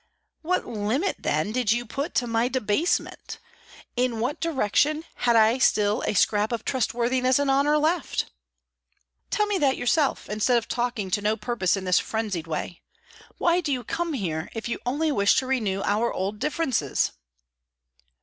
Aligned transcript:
"What 0.41 0.65
limit, 0.65 1.17
then, 1.19 1.51
did 1.51 1.71
you 1.71 1.85
put 1.85 2.15
to 2.15 2.25
my 2.25 2.47
debasement? 2.47 3.37
In 3.95 4.19
what 4.19 4.39
direction 4.39 5.05
had 5.17 5.35
I 5.35 5.59
still 5.59 6.01
a 6.07 6.15
scrap 6.15 6.51
of 6.51 6.65
trustworthiness 6.65 7.37
and 7.37 7.51
honour 7.51 7.77
left?" 7.77 8.25
"Tell 9.29 9.45
me 9.45 9.59
that 9.59 9.77
yourself, 9.77 10.27
instead 10.27 10.57
of 10.57 10.67
talking 10.67 11.11
to 11.11 11.21
no 11.21 11.37
purpose 11.37 11.77
in 11.77 11.83
this 11.83 11.99
frenzied 11.99 12.47
way. 12.47 12.81
Why 13.37 13.61
do 13.61 13.71
you 13.71 13.83
come 13.83 14.13
here, 14.13 14.49
if 14.55 14.67
you 14.67 14.79
only 14.87 15.11
wish 15.11 15.35
to 15.37 15.45
renew 15.45 15.83
our 15.83 16.11
old 16.11 16.39
differences?" 16.39 17.11